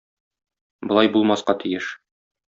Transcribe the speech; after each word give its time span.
Болай 0.91 1.11
булмаска 1.17 1.55
тиеш! 1.65 1.91